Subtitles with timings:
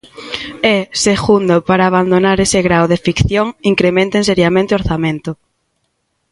[0.73, 0.75] E,
[1.05, 5.31] segundo, para abandonar ese grao de ficción, incrementen seriamente o orzamento.